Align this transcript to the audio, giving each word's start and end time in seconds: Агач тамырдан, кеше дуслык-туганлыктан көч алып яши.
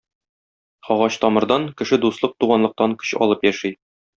Агач 0.93 1.13
тамырдан, 1.25 1.67
кеше 1.83 2.01
дуслык-туганлыктан 2.07 2.99
көч 3.05 3.17
алып 3.27 3.47
яши. 3.51 3.75